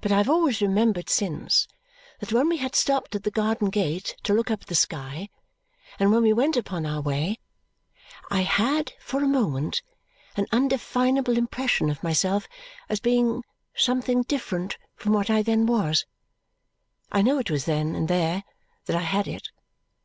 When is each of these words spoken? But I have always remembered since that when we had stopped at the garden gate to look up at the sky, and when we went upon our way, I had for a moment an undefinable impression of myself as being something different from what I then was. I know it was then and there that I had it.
But 0.00 0.12
I 0.12 0.18
have 0.18 0.30
always 0.30 0.62
remembered 0.62 1.08
since 1.10 1.66
that 2.20 2.30
when 2.30 2.48
we 2.48 2.58
had 2.58 2.76
stopped 2.76 3.16
at 3.16 3.24
the 3.24 3.32
garden 3.32 3.68
gate 3.68 4.14
to 4.22 4.32
look 4.32 4.48
up 4.48 4.60
at 4.62 4.68
the 4.68 4.76
sky, 4.76 5.28
and 5.98 6.12
when 6.12 6.22
we 6.22 6.32
went 6.32 6.56
upon 6.56 6.86
our 6.86 7.00
way, 7.00 7.40
I 8.30 8.42
had 8.42 8.92
for 9.00 9.24
a 9.24 9.26
moment 9.26 9.82
an 10.36 10.46
undefinable 10.52 11.36
impression 11.36 11.90
of 11.90 12.00
myself 12.04 12.46
as 12.88 13.00
being 13.00 13.42
something 13.74 14.22
different 14.22 14.78
from 14.94 15.14
what 15.14 15.28
I 15.28 15.42
then 15.42 15.66
was. 15.66 16.06
I 17.10 17.20
know 17.20 17.38
it 17.40 17.50
was 17.50 17.64
then 17.64 17.96
and 17.96 18.06
there 18.06 18.44
that 18.86 18.94
I 18.94 19.02
had 19.02 19.26
it. 19.26 19.48